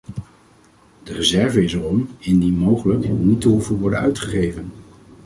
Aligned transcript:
De 1.03 1.13
reserve 1.13 1.63
is 1.63 1.73
er 1.73 1.83
om, 1.85 2.07
indien 2.19 2.53
mogelijk, 2.57 3.09
niet 3.09 3.41
te 3.41 3.47
hoeven 3.47 3.75
worden 3.77 3.99
uitgegeven. 3.99 4.71